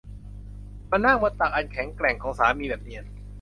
[0.89, 3.05] มานั่งบนตักอันแข็งแกร่งของสามีแบบเนียน